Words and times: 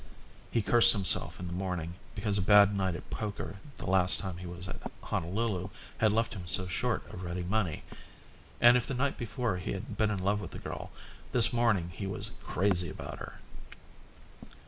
He 0.49 0.63
cursed 0.63 0.93
himself 0.93 1.39
in 1.39 1.45
the 1.45 1.53
morning 1.53 1.93
because 2.15 2.35
a 2.39 2.41
bad 2.41 2.75
night 2.75 2.95
at 2.95 3.07
poker 3.11 3.59
the 3.77 3.87
last 3.87 4.17
time 4.17 4.37
he 4.37 4.47
was 4.47 4.67
at 4.67 4.77
Honolulu 5.03 5.69
had 5.99 6.11
left 6.11 6.33
him 6.33 6.47
so 6.47 6.65
short 6.65 7.03
of 7.13 7.21
ready 7.21 7.43
money. 7.43 7.83
And 8.59 8.75
if 8.77 8.87
the 8.87 8.95
night 8.95 9.15
before 9.15 9.57
he 9.57 9.73
had 9.73 9.97
been 9.99 10.09
in 10.09 10.17
love 10.23 10.41
with 10.41 10.49
the 10.57 10.57
girl, 10.57 10.89
this 11.33 11.53
morning 11.53 11.89
he 11.91 12.07
was 12.07 12.31
crazy 12.41 12.89
about 12.89 13.19
her. 13.19 13.41